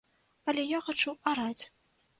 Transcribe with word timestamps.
Але 0.53 0.65
я 0.69 0.79
хачу 0.89 1.17
араць. 1.35 1.63